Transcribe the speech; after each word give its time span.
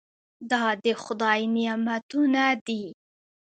دا 0.51 0.63
د 0.83 0.85
خدای 1.03 1.41
نعمتونه 1.55 2.43
دي. 2.65 2.83